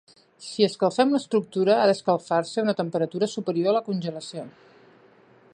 Si 0.45 0.63
escalfem 0.67 1.11
l"estructura, 1.13 1.75
ha 1.81 1.85
d"escalfar-se 1.91 2.63
a 2.63 2.65
una 2.69 2.77
temperatura 2.83 3.31
superior 3.37 3.73
a 3.73 3.77
la 3.79 3.87
congelació. 3.91 4.51